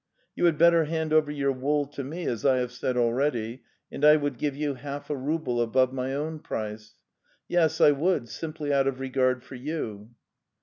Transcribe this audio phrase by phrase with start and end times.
[0.35, 3.61] You had better hand over your wool to me, as I have said already,
[3.91, 6.95] and I would give you half a rouble above my own price—
[7.47, 10.09] yes, I would, simply out of regard for you.